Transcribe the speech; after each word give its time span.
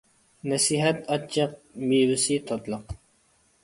نەسىھەت 0.53 1.05
ئاچچىق، 1.17 1.55
مېۋىسى 1.93 2.43
تاتلىق. 2.51 3.01